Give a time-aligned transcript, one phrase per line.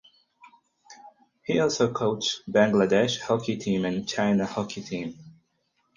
[1.43, 5.15] He also coached Bangladesh Hockey team and China Hockey team.